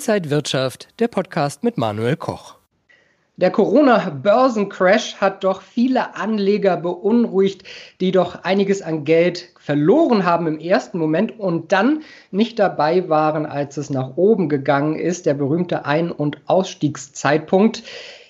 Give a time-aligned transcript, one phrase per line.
[0.00, 2.56] Inside Wirtschaft, der Podcast mit Manuel Koch.
[3.36, 7.64] Der Corona-Börsencrash hat doch viele Anleger beunruhigt,
[8.00, 12.00] die doch einiges an Geld verloren haben im ersten Moment und dann
[12.30, 17.82] nicht dabei waren, als es nach oben gegangen ist, der berühmte Ein- und Ausstiegszeitpunkt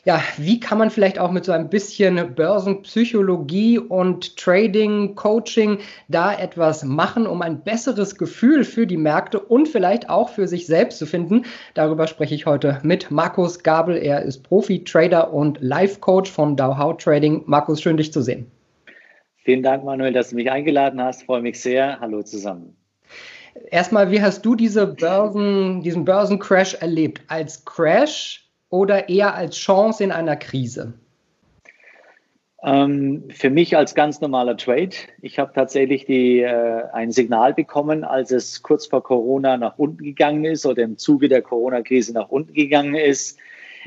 [0.05, 5.79] ja, wie kann man vielleicht auch mit so ein bisschen Börsenpsychologie und Trading, Coaching
[6.09, 10.67] da etwas machen, um ein besseres Gefühl für die Märkte und vielleicht auch für sich
[10.67, 11.45] selbst zu finden?
[11.75, 13.97] Darüber spreche ich heute mit Markus Gabel.
[13.97, 17.43] Er ist Profi-Trader und Life-Coach von Dow Trading.
[17.47, 18.51] Markus, schön dich zu sehen.
[19.45, 21.25] Vielen Dank, Manuel, dass du mich eingeladen hast.
[21.25, 21.99] freue mich sehr.
[22.01, 22.77] Hallo zusammen.
[23.71, 27.23] Erstmal, wie hast du diese Börsen, diesen Börsencrash erlebt?
[27.27, 30.95] Als Crash oder eher als Chance in einer Krise?
[32.63, 34.91] Ähm, für mich als ganz normaler Trade.
[35.23, 40.05] Ich habe tatsächlich die, äh, ein Signal bekommen, als es kurz vor Corona nach unten
[40.05, 43.39] gegangen ist oder im Zuge der Corona-Krise nach unten gegangen ist,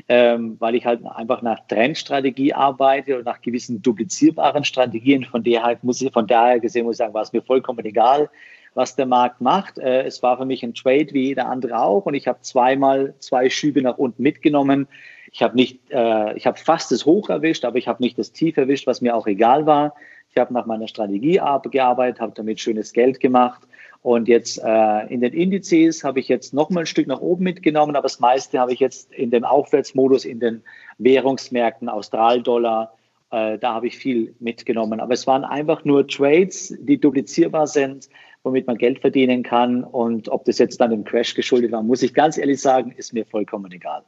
[0.08, 5.24] ähm, weil ich halt einfach nach Trendstrategie arbeite und nach gewissen duplizierbaren Strategien.
[5.24, 7.84] Von der halt muss ich, von daher gesehen muss ich sagen, war es mir vollkommen
[7.84, 8.28] egal,
[8.74, 9.78] was der Markt macht.
[9.78, 13.14] Äh, es war für mich ein Trade wie jeder andere auch und ich habe zweimal
[13.18, 14.86] zwei Schübe nach unten mitgenommen.
[15.32, 18.32] Ich habe nicht, äh, ich habe fast das Hoch erwischt, aber ich habe nicht das
[18.32, 19.94] Tief erwischt, was mir auch egal war.
[20.30, 23.62] Ich habe nach meiner Strategie gearbeitet, habe damit schönes Geld gemacht
[24.04, 27.42] und jetzt äh, in den Indizes habe ich jetzt noch mal ein Stück nach oben
[27.42, 30.62] mitgenommen, aber das meiste habe ich jetzt in dem Aufwärtsmodus in den
[30.98, 32.92] Währungsmärkten, Australdollar,
[33.30, 35.00] äh, da habe ich viel mitgenommen.
[35.00, 38.10] Aber es waren einfach nur Trades, die duplizierbar sind,
[38.44, 39.82] womit man Geld verdienen kann.
[39.82, 43.12] Und ob das jetzt dann dem Crash geschuldet war, muss ich ganz ehrlich sagen, ist
[43.12, 44.04] mir vollkommen egal.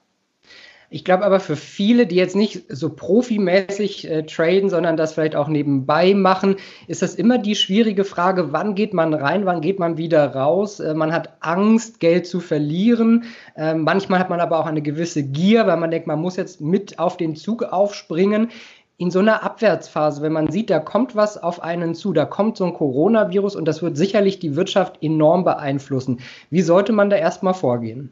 [0.88, 5.34] Ich glaube aber für viele, die jetzt nicht so profimäßig äh, traden, sondern das vielleicht
[5.34, 9.80] auch nebenbei machen, ist das immer die schwierige Frage, wann geht man rein, wann geht
[9.80, 10.78] man wieder raus.
[10.78, 13.24] Äh, man hat Angst, Geld zu verlieren.
[13.56, 16.60] Äh, manchmal hat man aber auch eine gewisse Gier, weil man denkt, man muss jetzt
[16.60, 18.50] mit auf den Zug aufspringen
[18.98, 22.56] in so einer Abwärtsphase, wenn man sieht, da kommt was auf einen zu, da kommt
[22.56, 26.20] so ein Coronavirus und das wird sicherlich die Wirtschaft enorm beeinflussen.
[26.50, 28.10] Wie sollte man da erstmal vorgehen?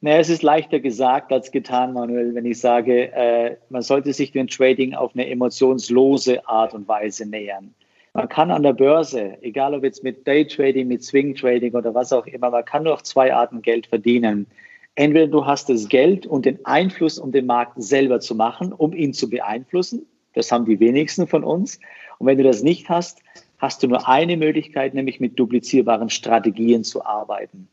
[0.00, 4.32] Naja, es ist leichter gesagt als getan, Manuel, wenn ich sage, äh, man sollte sich
[4.32, 7.74] dem Trading auf eine emotionslose Art und Weise nähern.
[8.12, 12.12] Man kann an der Börse, egal ob jetzt mit Daytrading, mit Swing Trading oder was
[12.12, 14.46] auch immer, man kann nur auf zwei Arten Geld verdienen.
[14.96, 18.92] Entweder du hast das Geld und den Einfluss, um den Markt selber zu machen, um
[18.92, 20.06] ihn zu beeinflussen.
[20.32, 21.78] Das haben die wenigsten von uns.
[22.18, 23.22] Und wenn du das nicht hast,
[23.58, 27.68] hast du nur eine Möglichkeit, nämlich mit duplizierbaren Strategien zu arbeiten.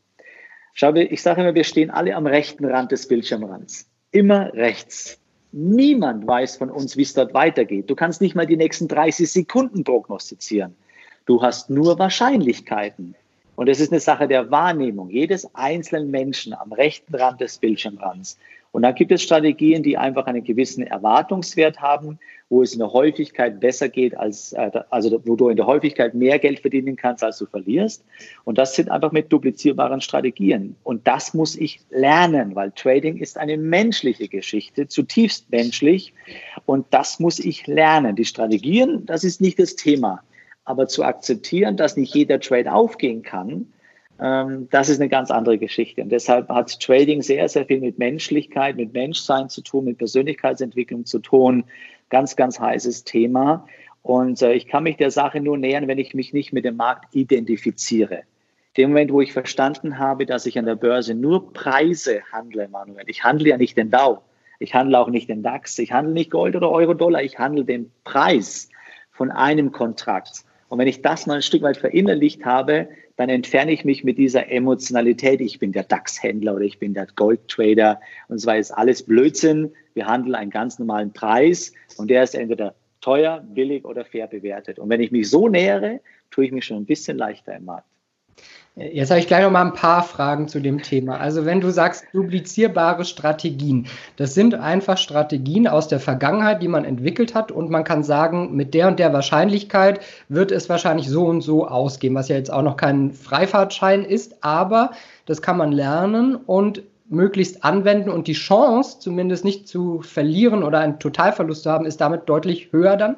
[0.74, 3.88] Schau, ich sage immer, wir stehen alle am rechten Rand des Bildschirmrands.
[4.10, 5.18] Immer rechts.
[5.52, 7.88] Niemand weiß von uns, wie es dort weitergeht.
[7.88, 10.74] Du kannst nicht mal die nächsten 30 Sekunden prognostizieren.
[11.26, 13.14] Du hast nur Wahrscheinlichkeiten.
[13.56, 18.38] Und es ist eine Sache der Wahrnehmung jedes einzelnen Menschen am rechten Rand des Bildschirmrands.
[18.72, 22.92] Und dann gibt es Strategien, die einfach einen gewissen Erwartungswert haben, wo es in der
[22.92, 27.22] Häufigkeit besser geht, als, äh, also wo du in der Häufigkeit mehr Geld verdienen kannst,
[27.22, 28.04] als du verlierst.
[28.42, 30.74] Und das sind einfach mit duplizierbaren Strategien.
[30.82, 36.12] Und das muss ich lernen, weil Trading ist eine menschliche Geschichte, zutiefst menschlich.
[36.66, 38.16] Und das muss ich lernen.
[38.16, 40.22] Die Strategien, das ist nicht das Thema.
[40.64, 43.72] Aber zu akzeptieren, dass nicht jeder Trade aufgehen kann,
[44.20, 46.02] ähm, das ist eine ganz andere Geschichte.
[46.02, 51.04] Und deshalb hat Trading sehr, sehr viel mit Menschlichkeit, mit Menschsein zu tun, mit Persönlichkeitsentwicklung
[51.04, 51.64] zu tun.
[52.10, 53.66] Ganz, ganz heißes Thema.
[54.02, 56.76] Und äh, ich kann mich der Sache nur nähern, wenn ich mich nicht mit dem
[56.76, 58.22] Markt identifiziere.
[58.76, 63.04] Dem Moment, wo ich verstanden habe, dass ich an der Börse nur Preise handle, Manuel.
[63.06, 64.18] Ich handle ja nicht den Dow.
[64.58, 65.78] Ich handle auch nicht den DAX.
[65.78, 67.22] Ich handle nicht Gold oder Euro Dollar.
[67.22, 68.68] Ich handle den Preis
[69.10, 70.44] von einem Kontrakt.
[70.68, 74.18] Und wenn ich das mal ein Stück weit verinnerlicht habe, dann entferne ich mich mit
[74.18, 75.40] dieser Emotionalität.
[75.40, 78.00] Ich bin der DAX-Händler oder ich bin der Gold-Trader.
[78.28, 79.72] Und zwar ist alles Blödsinn.
[79.94, 84.78] Wir handeln einen ganz normalen Preis und der ist entweder teuer, billig oder fair bewertet.
[84.78, 87.86] Und wenn ich mich so nähere, tue ich mich schon ein bisschen leichter im Markt.
[88.76, 91.18] Jetzt habe ich gleich noch mal ein paar Fragen zu dem Thema.
[91.18, 93.86] Also wenn du sagst duplizierbare Strategien,
[94.16, 98.56] das sind einfach Strategien aus der Vergangenheit, die man entwickelt hat und man kann sagen,
[98.56, 102.52] mit der und der Wahrscheinlichkeit wird es wahrscheinlich so und so ausgehen, was ja jetzt
[102.52, 104.90] auch noch kein Freifahrtschein ist, aber
[105.24, 110.80] das kann man lernen und möglichst anwenden und die Chance, zumindest nicht zu verlieren oder
[110.80, 113.14] einen Totalverlust zu haben, ist damit deutlich höher dann?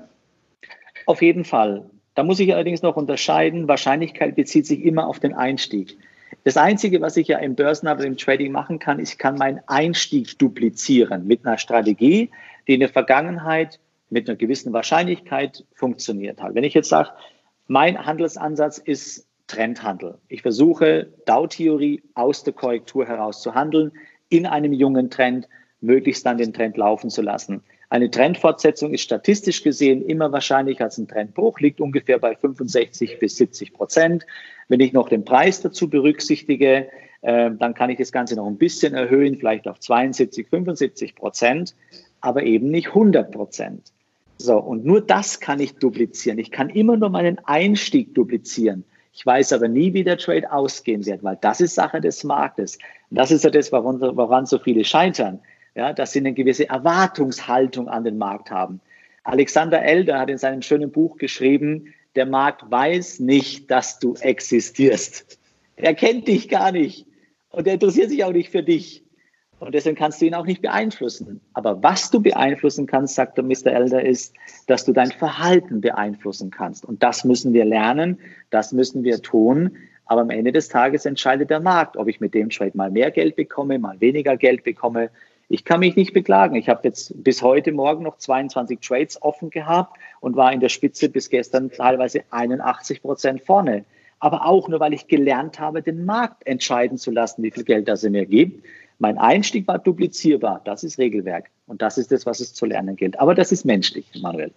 [1.07, 1.87] Auf jeden Fall.
[2.17, 5.99] Da muss ich allerdings noch unterscheiden, Wahrscheinlichkeit bezieht sich immer auf den Einstieg.
[6.45, 10.39] Das Einzige, was ich ja im Börsenhandel, im Trading machen kann, ich kann meinen Einstieg
[10.39, 12.31] duplizieren mit einer Strategie,
[12.67, 13.79] die in der Vergangenheit
[14.09, 16.55] mit einer gewissen Wahrscheinlichkeit funktioniert hat.
[16.55, 17.11] Wenn ich jetzt sage,
[17.67, 20.17] mein Handelsansatz ist Trendhandel.
[20.29, 23.93] Ich versuche, Dow-Theorie aus der Korrektur heraus zu handeln,
[24.31, 25.49] in einem jungen Trend,
[25.83, 27.63] möglichst dann den Trend laufen zu lassen.
[27.89, 33.37] Eine Trendfortsetzung ist statistisch gesehen immer wahrscheinlicher als ein Trendbruch, liegt ungefähr bei 65 bis
[33.37, 34.27] 70 Prozent.
[34.69, 36.89] Wenn ich noch den Preis dazu berücksichtige,
[37.23, 41.75] äh, dann kann ich das Ganze noch ein bisschen erhöhen, vielleicht auf 72, 75 Prozent,
[42.21, 43.93] aber eben nicht 100 Prozent.
[44.39, 46.39] So, und nur das kann ich duplizieren.
[46.39, 48.85] Ich kann immer nur meinen Einstieg duplizieren.
[49.13, 52.79] Ich weiß aber nie, wie der Trade ausgehen wird, weil das ist Sache des Marktes.
[53.11, 55.41] Das ist ja das, woran, woran so viele scheitern,
[55.77, 58.81] ja, dass sie eine gewisse Erwartungshaltung an den Markt haben.
[59.25, 65.39] Alexander Elder hat in seinem schönen Buch geschrieben, der Markt weiß nicht, dass du existierst.
[65.77, 67.07] Er kennt dich gar nicht
[67.51, 69.05] und er interessiert sich auch nicht für dich.
[69.59, 71.41] Und deswegen kannst du ihn auch nicht beeinflussen.
[71.55, 73.69] Aber was du beeinflussen kannst, sagt der Mr.
[73.69, 74.35] Elder, ist,
[74.67, 76.85] dass du dein Verhalten beeinflussen kannst.
[76.85, 78.19] Und das müssen wir lernen,
[78.51, 79.77] das müssen wir tun.
[80.05, 83.11] Aber am Ende des Tages entscheidet der Markt, ob ich mit dem Trade mal mehr
[83.11, 85.11] Geld bekomme, mal weniger Geld bekomme.
[85.49, 86.57] Ich kann mich nicht beklagen.
[86.57, 90.69] Ich habe jetzt bis heute Morgen noch 22 Trades offen gehabt und war in der
[90.69, 93.85] Spitze bis gestern teilweise 81 Prozent vorne.
[94.19, 97.87] Aber auch nur, weil ich gelernt habe, den Markt entscheiden zu lassen, wie viel Geld
[97.87, 98.65] das er mir gibt.
[98.99, 100.63] Mein Einstieg war duplizierbar.
[100.65, 101.51] Das ist Regelwerk.
[101.67, 103.21] Und das ist das, was es zu lernen gilt.
[103.21, 104.53] Aber das ist menschlich, Manuel.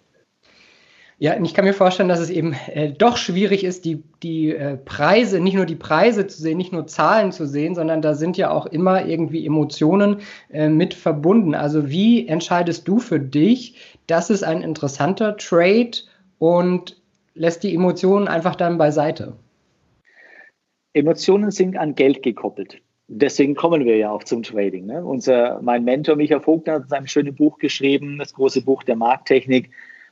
[1.22, 4.78] Ja, ich kann mir vorstellen, dass es eben äh, doch schwierig ist, die, die äh,
[4.78, 8.38] Preise, nicht nur die Preise zu sehen, nicht nur Zahlen zu sehen, sondern da sind
[8.38, 11.54] ja auch immer irgendwie Emotionen äh, mit verbunden.
[11.54, 15.90] Also wie entscheidest du für dich, das ist ein interessanter Trade
[16.38, 16.96] und
[17.34, 19.34] lässt die Emotionen einfach dann beiseite?
[20.94, 22.80] Emotionen sind an Geld gekoppelt
[23.12, 24.86] deswegen kommen wir ja auch zum Trading.
[24.86, 25.04] Ne?
[25.04, 28.94] Unser, mein Mentor Michael Vogt hat in seinem schönen Buch geschrieben, das große Buch der
[28.94, 29.70] Markttechnik.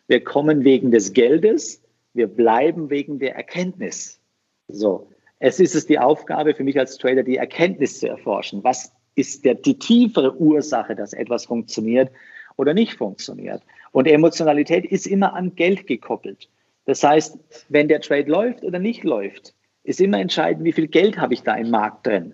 [0.08, 1.82] Wir kommen wegen des Geldes,
[2.14, 4.18] wir bleiben wegen der Erkenntnis.
[4.66, 8.64] So, es ist es die Aufgabe für mich als Trader, die Erkenntnis zu erforschen.
[8.64, 12.10] Was ist der, die tiefere Ursache, dass etwas funktioniert
[12.56, 13.62] oder nicht funktioniert?
[13.92, 16.48] Und Emotionalität ist immer an Geld gekoppelt.
[16.86, 17.38] Das heißt,
[17.68, 19.54] wenn der Trade läuft oder nicht läuft,
[19.84, 22.32] ist immer entscheidend, wie viel Geld habe ich da im Markt drin.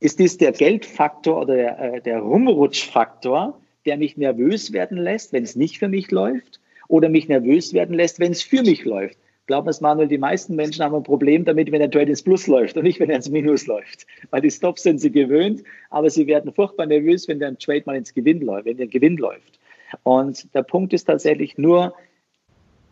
[0.00, 5.42] Ist dies der Geldfaktor oder der, äh, der Rumrutschfaktor, der mich nervös werden lässt, wenn
[5.42, 6.60] es nicht für mich läuft?
[6.88, 9.18] Oder mich nervös werden lässt, wenn es für mich läuft?
[9.46, 12.48] Glauben es, Manuel, die meisten Menschen haben ein Problem damit, wenn der Trade ins Plus
[12.48, 14.06] läuft und nicht, wenn er ins Minus läuft.
[14.30, 17.96] Weil die Stops sind sie gewöhnt, aber sie werden furchtbar nervös, wenn der Trade mal
[17.96, 19.60] ins Gewinn läuft, wenn der Gewinn läuft.
[20.02, 21.94] Und der Punkt ist tatsächlich nur,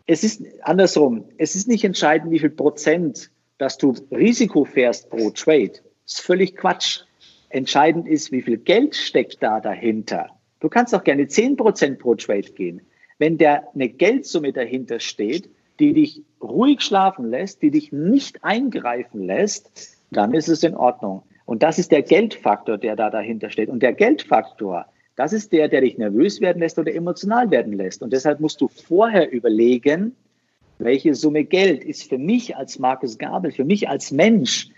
[0.07, 1.25] es ist andersrum.
[1.37, 5.73] Es ist nicht entscheidend, wie viel Prozent, dass du Risiko fährst pro Trade.
[6.05, 7.01] Das ist völlig Quatsch.
[7.49, 10.29] Entscheidend ist, wie viel Geld steckt da dahinter.
[10.59, 12.81] Du kannst auch gerne 10% pro Trade gehen.
[13.17, 19.25] Wenn da eine Geldsumme dahinter steht, die dich ruhig schlafen lässt, die dich nicht eingreifen
[19.25, 21.23] lässt, dann ist es in Ordnung.
[21.45, 23.69] Und das ist der Geldfaktor, der da dahinter steht.
[23.69, 24.85] Und der Geldfaktor,
[25.15, 28.01] das ist der, der dich nervös werden lässt oder emotional werden lässt.
[28.01, 30.15] Und deshalb musst du vorher überlegen,
[30.79, 34.69] welche Summe Geld ist für mich als Markus Gabel, für mich als Mensch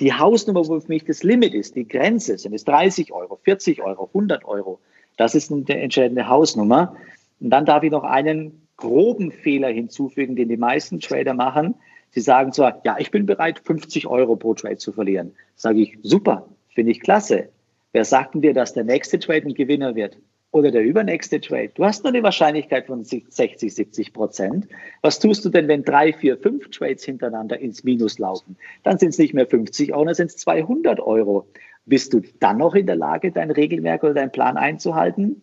[0.00, 3.82] die Hausnummer, wo für mich das Limit ist, die Grenze, sind es 30 Euro, 40
[3.82, 4.80] Euro, 100 Euro.
[5.18, 6.96] Das ist eine entscheidende Hausnummer.
[7.40, 11.74] Und dann darf ich noch einen groben Fehler hinzufügen, den die meisten Trader machen.
[12.10, 15.32] Sie sagen zwar, ja, ich bin bereit, 50 Euro pro Trade zu verlieren.
[15.54, 17.48] Sage ich, super, finde ich klasse.
[17.92, 20.16] Wer sagt denn dir, dass der nächste Trade ein Gewinner wird?
[20.52, 21.70] oder der übernächste Trade.
[21.74, 24.66] Du hast nur eine Wahrscheinlichkeit von 60, 70 Prozent.
[25.02, 28.56] Was tust du denn, wenn drei, vier, fünf Trades hintereinander ins Minus laufen?
[28.82, 31.46] Dann sind es nicht mehr 50 Euro, dann sind es 200 Euro.
[31.86, 35.42] Bist du dann noch in der Lage, dein Regelwerk oder deinen Plan einzuhalten?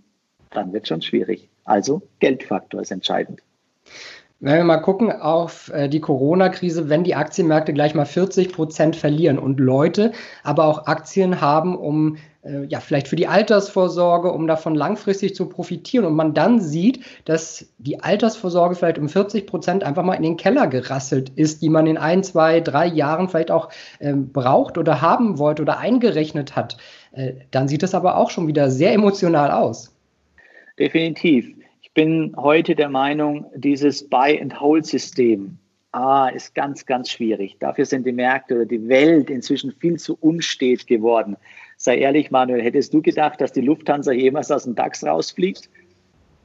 [0.51, 1.49] Dann wird schon schwierig.
[1.67, 3.41] Also Geldfaktor ist entscheidend.
[4.39, 8.95] Wenn wir mal gucken auf äh, die Corona-Krise, wenn die Aktienmärkte gleich mal 40 Prozent
[8.95, 10.11] verlieren und Leute
[10.43, 15.49] aber auch Aktien haben, um äh, ja vielleicht für die Altersvorsorge, um davon langfristig zu
[15.49, 20.23] profitieren und man dann sieht, dass die Altersvorsorge vielleicht um 40 Prozent einfach mal in
[20.23, 24.77] den Keller gerasselt ist, die man in ein, zwei, drei Jahren vielleicht auch äh, braucht
[24.77, 26.77] oder haben wollte oder eingerechnet hat,
[27.11, 29.95] äh, dann sieht das aber auch schon wieder sehr emotional aus.
[30.77, 31.56] Definitiv
[31.97, 35.57] bin heute der Meinung, dieses Buy-and-Hold-System
[35.93, 37.57] ah, ist ganz, ganz schwierig.
[37.59, 41.37] Dafür sind die Märkte oder die Welt inzwischen viel zu unstet geworden.
[41.75, 45.71] Sei ehrlich, Manuel, hättest du gedacht, dass die Lufthansa jemals aus dem DAX rausfliegt?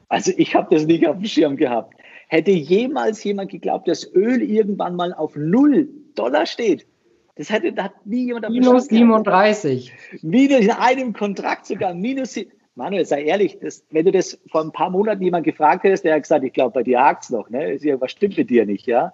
[0.09, 2.01] Also ich habe das nicht auf dem Schirm gehabt.
[2.29, 6.87] Hätte jemals jemand geglaubt, dass Öl irgendwann mal auf null Dollar steht?
[7.35, 9.93] Das hätte da hat nie jemand Minus 37.
[10.23, 12.39] Minus in einem Kontrakt sogar minus
[12.75, 16.15] Manuel, sei ehrlich, das, wenn du das vor ein paar Monaten jemand gefragt hättest, der
[16.15, 17.77] hat gesagt, ich glaube, bei dir hakt es noch, ne?
[17.99, 19.13] Was stimmt mit dir nicht, ja?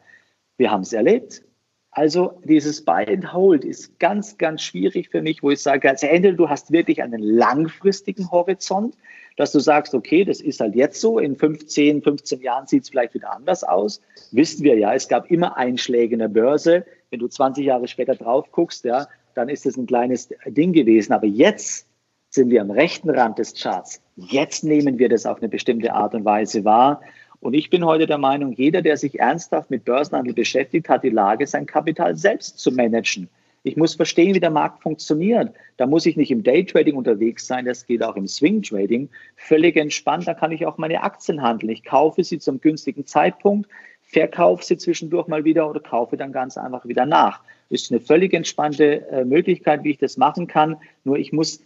[0.57, 1.43] Wir haben es erlebt.
[1.91, 6.03] Also dieses Buy and Hold ist ganz, ganz schwierig für mich, wo ich sage, als
[6.03, 8.95] Händler, du hast wirklich einen langfristigen Horizont,
[9.37, 12.89] dass du sagst, okay, das ist halt jetzt so, in 15, 15 Jahren sieht es
[12.89, 14.01] vielleicht wieder anders aus.
[14.31, 16.85] Wissen wir ja, es gab immer Einschläge in der Börse.
[17.09, 21.13] Wenn du 20 Jahre später drauf guckst, ja, dann ist es ein kleines Ding gewesen.
[21.13, 21.88] Aber jetzt
[22.29, 24.01] sind wir am rechten Rand des Charts.
[24.15, 27.01] Jetzt nehmen wir das auf eine bestimmte Art und Weise wahr.
[27.41, 31.09] Und ich bin heute der Meinung, jeder, der sich ernsthaft mit Börsenhandel beschäftigt, hat die
[31.09, 33.29] Lage, sein Kapital selbst zu managen.
[33.63, 35.53] Ich muss verstehen, wie der Markt funktioniert.
[35.77, 39.09] Da muss ich nicht im Daytrading unterwegs sein, das geht auch im Swing-Trading.
[39.35, 41.71] Völlig entspannt, da kann ich auch meine Aktien handeln.
[41.71, 43.69] Ich kaufe sie zum günstigen Zeitpunkt,
[44.01, 47.41] verkaufe sie zwischendurch mal wieder oder kaufe dann ganz einfach wieder nach.
[47.69, 50.77] Ist eine völlig entspannte äh, Möglichkeit, wie ich das machen kann.
[51.03, 51.61] Nur ich muss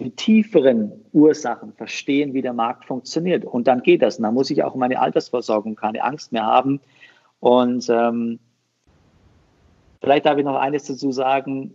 [0.00, 3.44] die tieferen Ursachen verstehen, wie der Markt funktioniert.
[3.44, 4.16] Und dann geht das.
[4.16, 6.80] Und dann muss ich auch meine Altersversorgung keine Angst mehr haben.
[7.38, 8.38] Und ähm,
[10.00, 11.74] vielleicht darf ich noch eines dazu sagen.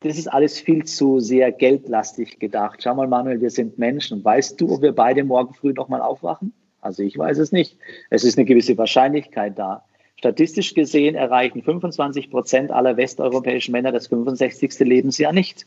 [0.00, 2.82] Das ist alles viel zu sehr geldlastig gedacht.
[2.82, 4.22] Schau mal, Manuel, wir sind Menschen.
[4.22, 6.52] Weißt du, ob wir beide morgen früh nochmal aufwachen?
[6.80, 7.78] Also ich weiß es nicht.
[8.10, 9.84] Es ist eine gewisse Wahrscheinlichkeit da.
[10.16, 14.78] Statistisch gesehen erreichen 25 Prozent aller westeuropäischen Männer das 65.
[14.80, 15.66] Lebensjahr nicht.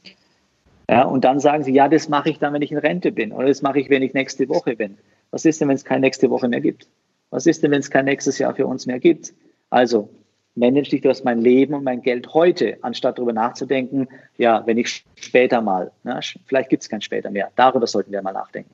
[0.89, 3.34] Ja, und dann sagen sie, ja, das mache ich dann, wenn ich in Rente bin
[3.34, 4.98] oder das mache ich, wenn ich nächste Woche bin.
[5.32, 6.88] Was ist denn, wenn es keine nächste Woche mehr gibt?
[7.29, 9.34] Was ist denn, wenn es kein nächstes Jahr für uns mehr gibt?
[9.70, 10.10] Also,
[10.56, 15.06] manage dich durch mein Leben und mein Geld heute, anstatt darüber nachzudenken, ja, wenn ich
[15.15, 17.51] später mal, na, vielleicht gibt es kein später mehr.
[17.56, 18.74] Darüber sollten wir mal nachdenken.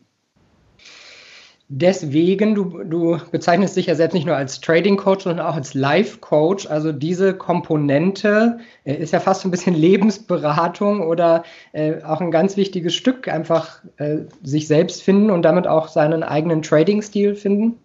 [1.76, 5.74] Deswegen, du, du bezeichnest dich ja selbst nicht nur als Trading Coach, sondern auch als
[5.74, 6.68] Life Coach.
[6.68, 12.30] Also diese Komponente äh, ist ja fast so ein bisschen Lebensberatung oder äh, auch ein
[12.30, 17.80] ganz wichtiges Stück, einfach äh, sich selbst finden und damit auch seinen eigenen Trading-Stil finden.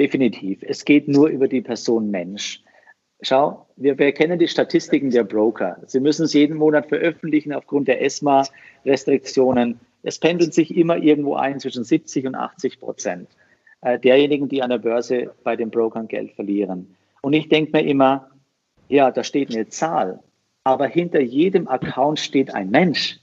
[0.00, 0.58] Definitiv.
[0.62, 2.60] Es geht nur über die Person Mensch.
[3.22, 5.76] Schau, wir, wir kennen die Statistiken der Broker.
[5.86, 11.60] Sie müssen es jeden Monat veröffentlichen aufgrund der ESMA-Restriktionen es pendelt sich immer irgendwo ein
[11.60, 13.28] zwischen 70 und 80 Prozent
[13.82, 16.94] äh, derjenigen, die an der Börse bei den Brokern Geld verlieren.
[17.22, 18.30] Und ich denke mir immer,
[18.88, 20.20] ja, da steht eine Zahl,
[20.64, 23.20] aber hinter jedem Account steht ein Mensch.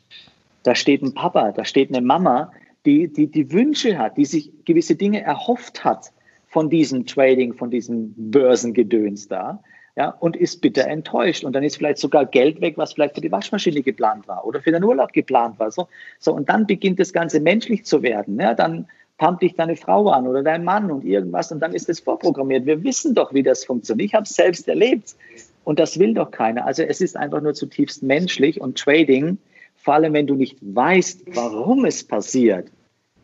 [0.64, 2.52] Da steht ein Papa, da steht eine Mama,
[2.86, 6.12] die, die, die Wünsche hat, die sich gewisse Dinge erhofft hat
[6.48, 9.62] von diesem Trading, von diesem Börsengedöns da
[9.98, 11.44] ja, und ist bitter enttäuscht.
[11.44, 14.62] Und dann ist vielleicht sogar Geld weg, was vielleicht für die Waschmaschine geplant war oder
[14.62, 15.72] für den Urlaub geplant war.
[15.72, 15.88] So,
[16.20, 18.40] so und dann beginnt das Ganze menschlich zu werden.
[18.40, 18.88] Ja, dann
[19.18, 22.68] pumpt dich deine Frau an oder dein Mann und irgendwas und dann ist das vorprogrammiert.
[22.68, 24.10] Wir wissen doch, wie das funktioniert.
[24.10, 25.16] Ich habe es selbst erlebt
[25.64, 26.68] und das will doch keiner.
[26.68, 29.40] Also es ist einfach nur zutiefst menschlich und Trading,
[29.78, 32.70] vor allem wenn du nicht weißt, warum es passiert,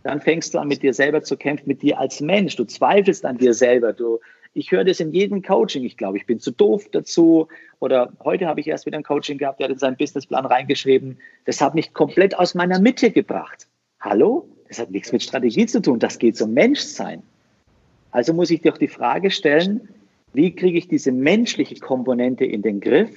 [0.01, 2.55] dann fängst du an, mit dir selber zu kämpfen, mit dir als Mensch.
[2.55, 3.93] Du zweifelst an dir selber.
[3.93, 4.19] Du,
[4.53, 5.83] ich höre das in jedem Coaching.
[5.83, 7.47] Ich glaube, ich bin zu doof dazu.
[7.79, 11.17] Oder heute habe ich erst wieder ein Coaching gehabt, der hat in seinen Businessplan reingeschrieben,
[11.45, 13.67] das hat mich komplett aus meiner Mitte gebracht.
[13.99, 14.47] Hallo?
[14.67, 15.99] Das hat nichts mit Strategie zu tun.
[15.99, 17.21] Das geht zum Menschsein.
[18.11, 19.89] Also muss ich auch die Frage stellen,
[20.33, 23.09] wie kriege ich diese menschliche Komponente in den Griff,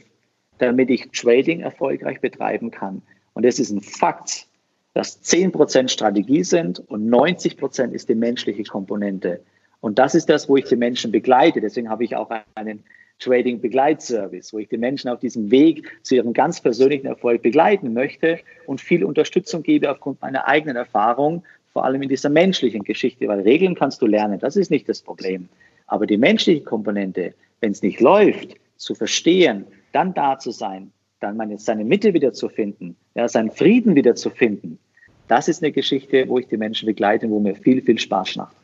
[0.58, 3.02] damit ich Trading erfolgreich betreiben kann?
[3.34, 4.46] Und es ist ein Fakt,
[4.94, 9.40] dass 10% Strategie sind und 90% ist die menschliche Komponente.
[9.86, 11.60] Und das ist das, wo ich die Menschen begleite.
[11.60, 12.82] Deswegen habe ich auch einen
[13.20, 18.40] Trading-Begleitservice, wo ich die Menschen auf diesem Weg zu ihrem ganz persönlichen Erfolg begleiten möchte
[18.66, 23.42] und viel Unterstützung gebe aufgrund meiner eigenen Erfahrung, vor allem in dieser menschlichen Geschichte, weil
[23.42, 25.48] Regeln kannst du lernen, das ist nicht das Problem.
[25.86, 30.90] Aber die menschliche Komponente, wenn es nicht läuft, zu verstehen, dann da zu sein,
[31.20, 34.80] dann meine, seine Mitte wieder zu finden, ja, seinen Frieden wieder zu finden,
[35.28, 38.56] das ist eine Geschichte, wo ich die Menschen begleite, wo mir viel, viel Spaß macht.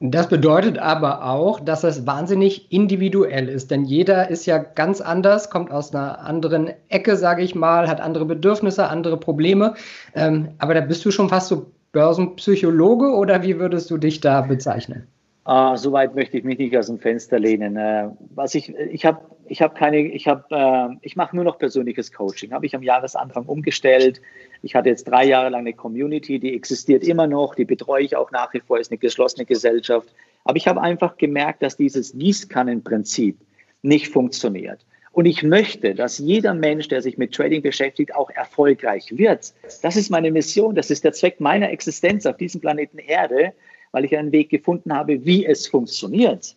[0.00, 5.50] Das bedeutet aber auch, dass es wahnsinnig individuell ist, denn jeder ist ja ganz anders,
[5.50, 9.74] kommt aus einer anderen Ecke, sage ich mal, hat andere Bedürfnisse, andere Probleme.
[10.14, 14.40] Ähm, aber da bist du schon fast so Börsenpsychologe oder wie würdest du dich da
[14.42, 15.06] bezeichnen?
[15.46, 17.76] Ah, so weit möchte ich mich nicht aus dem Fenster lehnen.
[17.76, 21.58] Äh, was ich, ich habe, ich habe keine, ich habe, äh, ich mache nur noch
[21.58, 22.52] persönliches Coaching.
[22.52, 24.22] Habe ich am Jahresanfang umgestellt.
[24.62, 28.16] Ich hatte jetzt drei Jahre lang eine Community, die existiert immer noch, die betreue ich
[28.16, 30.08] auch nach wie vor, ist eine geschlossene Gesellschaft.
[30.44, 33.36] Aber ich habe einfach gemerkt, dass dieses Gießkannenprinzip
[33.82, 34.80] nicht funktioniert.
[35.12, 39.52] Und ich möchte, dass jeder Mensch, der sich mit Trading beschäftigt, auch erfolgreich wird.
[39.82, 43.52] Das ist meine Mission, das ist der Zweck meiner Existenz auf diesem Planeten Erde,
[43.94, 46.56] weil ich einen Weg gefunden habe, wie es funktioniert.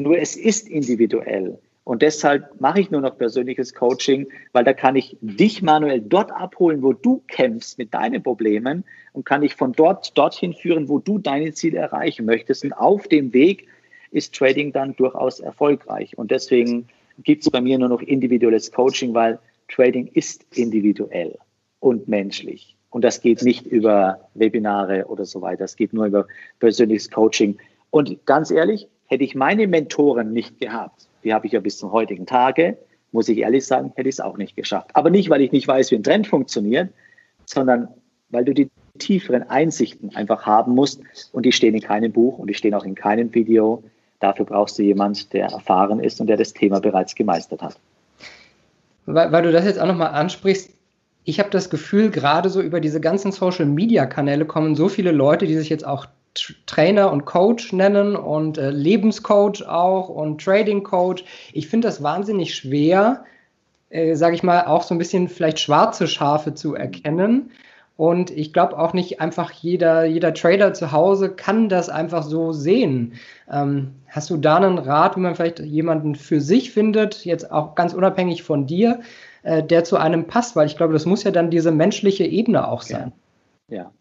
[0.00, 1.58] Nur es ist individuell.
[1.82, 6.30] Und deshalb mache ich nur noch persönliches Coaching, weil da kann ich dich manuell dort
[6.30, 11.00] abholen, wo du kämpfst mit deinen Problemen und kann ich von dort dorthin führen, wo
[11.00, 12.62] du deine Ziele erreichen möchtest.
[12.62, 13.66] Und auf dem Weg
[14.12, 16.16] ist Trading dann durchaus erfolgreich.
[16.16, 16.86] Und deswegen
[17.24, 21.36] gibt es bei mir nur noch individuelles Coaching, weil Trading ist individuell
[21.80, 22.75] und menschlich.
[22.96, 25.64] Und das geht nicht über Webinare oder so weiter.
[25.64, 26.26] Es geht nur über
[26.60, 27.58] persönliches Coaching.
[27.90, 31.92] Und ganz ehrlich, hätte ich meine Mentoren nicht gehabt, die habe ich ja bis zum
[31.92, 32.78] heutigen Tage,
[33.12, 34.92] muss ich ehrlich sagen, hätte ich es auch nicht geschafft.
[34.94, 36.88] Aber nicht, weil ich nicht weiß, wie ein Trend funktioniert,
[37.44, 37.88] sondern
[38.30, 41.02] weil du die tieferen Einsichten einfach haben musst.
[41.34, 43.82] Und die stehen in keinem Buch und die stehen auch in keinem Video.
[44.20, 47.78] Dafür brauchst du jemanden, der erfahren ist und der das Thema bereits gemeistert hat.
[49.04, 50.70] Weil, weil du das jetzt auch nochmal ansprichst,
[51.26, 55.56] ich habe das Gefühl, gerade so über diese ganzen Social-Media-Kanäle kommen so viele Leute, die
[55.56, 56.06] sich jetzt auch
[56.66, 61.24] Trainer und Coach nennen und äh, Lebenscoach auch und Trading Coach.
[61.52, 63.24] Ich finde das wahnsinnig schwer,
[63.90, 67.50] äh, sage ich mal, auch so ein bisschen vielleicht schwarze Schafe zu erkennen.
[67.96, 72.52] Und ich glaube auch nicht einfach jeder, jeder Trader zu Hause kann das einfach so
[72.52, 73.14] sehen.
[73.50, 77.74] Ähm, hast du da einen Rat, wie man vielleicht jemanden für sich findet, jetzt auch
[77.74, 79.00] ganz unabhängig von dir,
[79.46, 80.56] äh, der zu einem passt?
[80.56, 83.12] Weil ich glaube, das muss ja dann diese menschliche Ebene auch sein.
[83.68, 83.76] Ja.
[83.76, 83.92] ja.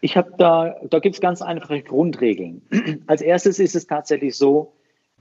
[0.00, 2.60] Ich habe da, da gibt es ganz einfache Grundregeln.
[3.06, 4.72] Als erstes ist es tatsächlich so,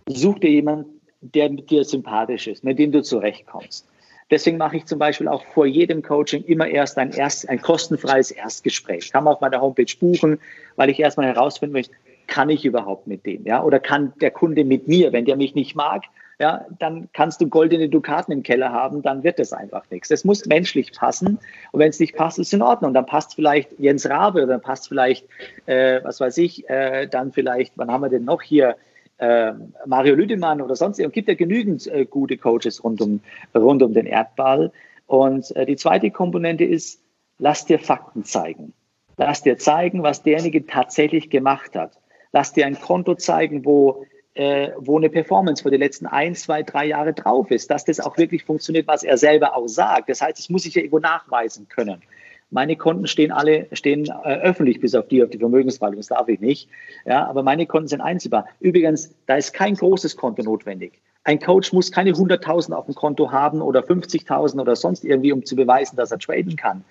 [0.08, 3.88] such dir jemanden, der mit dir sympathisch ist, mit dem du zurechtkommst.
[4.30, 8.32] Deswegen mache ich zum Beispiel auch vor jedem Coaching immer erst ein, erst, ein kostenfreies
[8.32, 9.12] Erstgespräch.
[9.12, 10.40] Kann man auf meiner Homepage buchen,
[10.76, 11.94] weil ich erstmal herausfinden möchte,
[12.28, 13.46] kann ich überhaupt mit dem?
[13.46, 13.64] Ja?
[13.64, 16.04] Oder kann der Kunde mit mir, wenn der mich nicht mag,
[16.40, 20.12] ja, dann kannst du goldene Dukaten im Keller haben, dann wird das einfach nichts.
[20.12, 21.40] Es muss menschlich passen
[21.72, 22.94] und wenn es nicht passt, ist es in Ordnung.
[22.94, 25.28] Dann passt vielleicht Jens Rabe oder dann passt vielleicht,
[25.66, 28.76] äh, was weiß ich, äh, dann vielleicht, wann haben wir denn noch hier,
[29.18, 29.54] äh,
[29.86, 33.22] Mario Lüdemann oder sonst, es gibt ja genügend äh, gute Coaches rund um,
[33.56, 34.72] rund um den Erdball.
[35.06, 37.02] Und äh, die zweite Komponente ist,
[37.38, 38.74] lass dir Fakten zeigen.
[39.18, 41.92] Lass dir zeigen, was derjenige tatsächlich gemacht hat.
[42.32, 46.64] Lass dir ein Konto zeigen, wo, äh, wo eine Performance für die letzten ein, zwei,
[46.64, 50.10] drei Jahre drauf ist, dass das auch wirklich funktioniert, was er selber auch sagt.
[50.10, 52.02] Das heißt, das muss ich ja irgendwo nachweisen können.
[52.50, 56.28] Meine Konten stehen alle stehen äh, öffentlich, bis auf die auf die Vermögensverwaltung, das darf
[56.28, 56.70] ich nicht.
[57.06, 58.46] Ja, aber meine Konten sind einsehbar.
[58.60, 61.02] Übrigens, da ist kein großes Konto notwendig.
[61.24, 65.46] Ein Coach muss keine 100.000 auf dem Konto haben oder 50.000 oder sonst irgendwie, um
[65.46, 66.84] zu beweisen, dass er traden kann.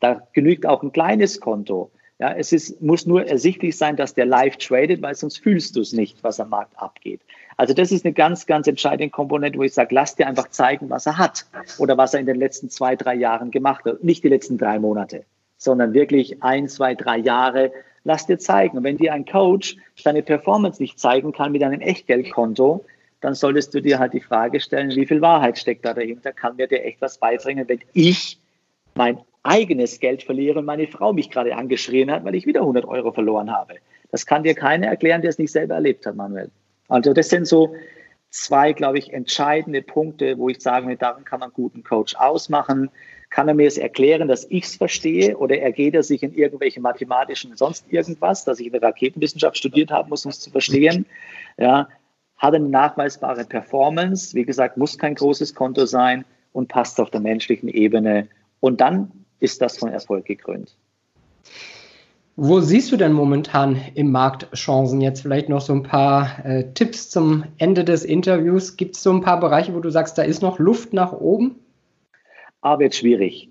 [0.00, 1.90] Da genügt auch ein kleines Konto.
[2.20, 5.80] Ja, es ist, muss nur ersichtlich sein, dass der live tradet, weil sonst fühlst du
[5.80, 7.22] es nicht, was am Markt abgeht.
[7.56, 10.90] Also das ist eine ganz, ganz entscheidende Komponente, wo ich sage, lass dir einfach zeigen,
[10.90, 11.46] was er hat
[11.78, 14.04] oder was er in den letzten zwei, drei Jahren gemacht hat.
[14.04, 15.24] Nicht die letzten drei Monate,
[15.56, 17.72] sondern wirklich ein, zwei, drei Jahre.
[18.04, 18.76] Lass dir zeigen.
[18.76, 22.84] Und wenn dir ein Coach seine Performance nicht zeigen kann mit einem Echtgeldkonto,
[23.22, 26.34] dann solltest du dir halt die Frage stellen, wie viel Wahrheit steckt da dahinter?
[26.34, 28.38] Kann mir der echt was beibringen, wenn ich
[28.94, 32.84] mein eigenes Geld verliere und meine Frau mich gerade angeschrien hat, weil ich wieder 100
[32.84, 33.74] Euro verloren habe.
[34.10, 36.50] Das kann dir keiner erklären, der es nicht selber erlebt hat, Manuel.
[36.88, 37.74] Also das sind so
[38.30, 42.90] zwei, glaube ich, entscheidende Punkte, wo ich sage, daran kann man einen guten Coach ausmachen.
[43.30, 46.80] Kann er mir es erklären, dass ich es verstehe oder ergeht er sich in irgendwelche
[46.80, 51.06] mathematischen sonst irgendwas, dass ich in der Raketenwissenschaft studiert habe, muss um es zu verstehen.
[51.56, 51.88] Ja,
[52.36, 57.20] hat eine nachweisbare Performance, wie gesagt, muss kein großes Konto sein und passt auf der
[57.20, 58.28] menschlichen Ebene.
[58.58, 60.76] Und dann ist das von Erfolg gekrönt.
[62.36, 65.02] Wo siehst du denn momentan im Markt Chancen?
[65.02, 68.78] Jetzt vielleicht noch so ein paar äh, Tipps zum Ende des Interviews.
[68.78, 71.56] Gibt es so ein paar Bereiche, wo du sagst, da ist noch Luft nach oben?
[72.62, 73.49] Aber jetzt schwierig.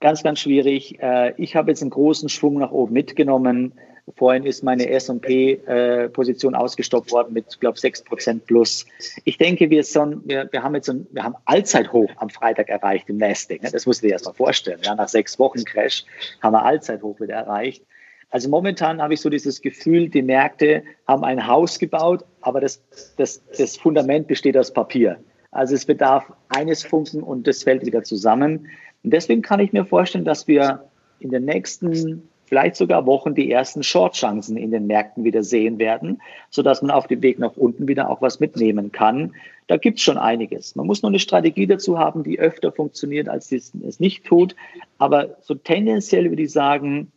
[0.00, 0.98] Ganz, ganz schwierig.
[1.00, 3.72] Äh, ich habe jetzt einen großen Schwung nach oben mitgenommen.
[4.16, 8.86] Vorhin ist meine S&P-Position ausgestoppt worden mit, glaube ich, 6% plus.
[9.24, 13.08] Ich denke, wir, son, wir, wir haben jetzt ein, wir haben Allzeithoch am Freitag erreicht
[13.10, 13.62] im Nasdaq.
[13.62, 13.70] Ne?
[13.70, 14.80] Das musst du dir erst mal vorstellen.
[14.82, 16.04] Ja, nach sechs Wochen Crash
[16.40, 17.84] haben wir Allzeithoch wieder erreicht.
[18.30, 22.82] Also momentan habe ich so dieses Gefühl, die Märkte haben ein Haus gebaut, aber das,
[23.16, 25.18] das, das Fundament besteht aus Papier.
[25.50, 28.68] Also es bedarf eines Funken und das fällt wieder zusammen.
[29.04, 30.84] Und deswegen kann ich mir vorstellen, dass wir
[31.20, 36.22] in den nächsten vielleicht sogar Wochen die ersten Short-Chancen in den Märkten wieder sehen werden,
[36.48, 39.34] sodass man auf dem Weg nach unten wieder auch was mitnehmen kann.
[39.66, 40.74] Da gibt es schon einiges.
[40.74, 44.56] Man muss nur eine Strategie dazu haben, die öfter funktioniert, als es nicht tut.
[44.96, 47.12] Aber so tendenziell würde ich sagen,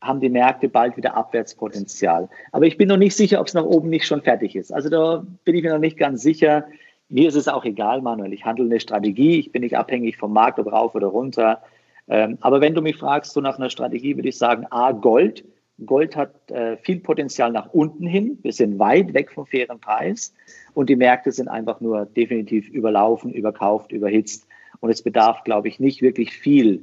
[0.00, 2.28] haben die Märkte bald wieder Abwärtspotenzial.
[2.50, 4.72] Aber ich bin noch nicht sicher, ob es nach oben nicht schon fertig ist.
[4.72, 6.66] Also da bin ich mir noch nicht ganz sicher.
[7.08, 8.32] Mir ist es auch egal, Manuel.
[8.32, 9.38] Ich handle eine Strategie.
[9.38, 11.62] Ich bin nicht abhängig vom Markt, ob rauf oder runter.
[12.08, 15.44] Ähm, aber wenn du mich fragst, so nach einer Strategie, würde ich sagen, A, Gold.
[15.84, 18.38] Gold hat äh, viel Potenzial nach unten hin.
[18.42, 20.32] Wir sind weit weg vom fairen Preis.
[20.72, 24.46] Und die Märkte sind einfach nur definitiv überlaufen, überkauft, überhitzt.
[24.80, 26.82] Und es bedarf, glaube ich, nicht wirklich viel.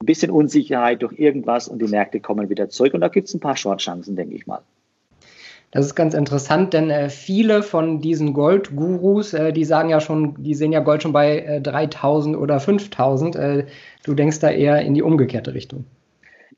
[0.00, 2.94] Ein bisschen Unsicherheit durch irgendwas und die Märkte kommen wieder zurück.
[2.94, 4.62] Und da gibt es ein paar Short-Chancen, denke ich mal.
[5.72, 10.34] Das ist ganz interessant, denn äh, viele von diesen Goldgurus, äh, die sagen ja schon,
[10.42, 13.36] die sehen ja Gold schon bei äh, 3000 oder 5000.
[13.36, 13.66] Äh,
[14.04, 15.86] du denkst da eher in die umgekehrte Richtung.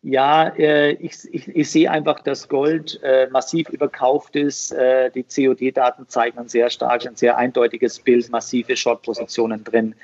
[0.03, 4.75] Ja, äh, ich, ich, ich, sehe einfach, dass Gold äh, massiv überkauft ist.
[5.15, 9.95] die COD-Daten zeigen ein sehr stark, ein sehr eindeutiges Bild, massive Short-Positionen drin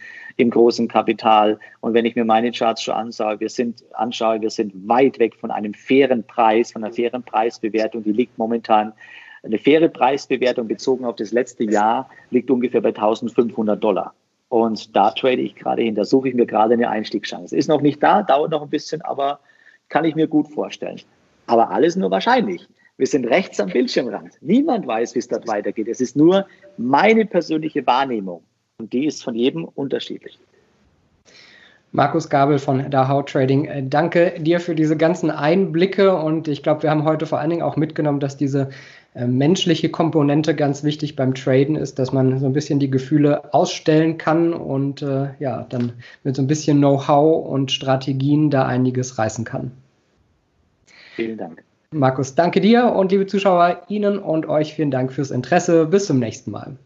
[0.40, 1.58] im großen Kapital.
[1.80, 5.36] Und wenn ich mir meine Charts schon anschaue, wir sind, anschaue, wir sind weit weg
[5.36, 8.02] von einem fairen Preis, von einer fairen Preisbewertung.
[8.02, 8.92] Die liegt momentan,
[9.42, 14.14] eine faire Preisbewertung bezogen auf das letzte Jahr liegt ungefähr bei 1500 Dollar.
[14.48, 17.56] Und da trade ich gerade hin, da suche ich mir gerade eine Einstiegschance.
[17.56, 19.40] Ist noch nicht da, dauert noch ein bisschen, aber
[19.88, 21.00] kann ich mir gut vorstellen.
[21.46, 22.68] Aber alles nur wahrscheinlich.
[22.96, 24.34] Wir sind rechts am Bildschirmrand.
[24.42, 25.88] Niemand weiß, wie es dort weitergeht.
[25.88, 28.42] Es ist nur meine persönliche Wahrnehmung.
[28.80, 30.38] Und die ist von jedem unterschiedlich.
[31.92, 36.84] Markus Gabel von Dahau Trading, äh, danke dir für diese ganzen Einblicke und ich glaube,
[36.84, 38.70] wir haben heute vor allen Dingen auch mitgenommen, dass diese
[39.14, 43.52] äh, menschliche Komponente ganz wichtig beim Traden ist, dass man so ein bisschen die Gefühle
[43.52, 49.18] ausstellen kann und äh, ja, dann mit so ein bisschen Know-how und Strategien da einiges
[49.18, 49.72] reißen kann.
[51.16, 51.64] Vielen Dank.
[51.90, 55.86] Markus, danke dir und liebe Zuschauer, Ihnen und euch vielen Dank fürs Interesse.
[55.86, 56.76] Bis zum nächsten Mal.